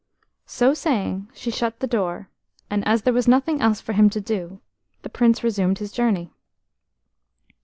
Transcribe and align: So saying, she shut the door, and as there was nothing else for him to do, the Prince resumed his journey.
So 0.47 0.73
saying, 0.73 1.29
she 1.35 1.51
shut 1.51 1.77
the 1.79 1.85
door, 1.85 2.27
and 2.71 2.83
as 2.87 3.03
there 3.03 3.13
was 3.13 3.27
nothing 3.27 3.61
else 3.61 3.79
for 3.81 3.93
him 3.93 4.09
to 4.09 4.19
do, 4.19 4.59
the 5.03 5.09
Prince 5.11 5.43
resumed 5.43 5.77
his 5.77 5.91
journey. 5.91 6.31